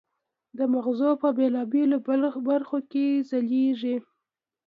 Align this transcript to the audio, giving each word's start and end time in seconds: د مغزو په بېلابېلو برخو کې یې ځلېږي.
د 0.57 0.59
مغزو 0.73 1.11
په 1.21 1.29
بېلابېلو 1.37 1.97
برخو 2.47 2.77
کې 2.91 3.03
یې 3.11 3.25
ځلېږي. 3.29 3.95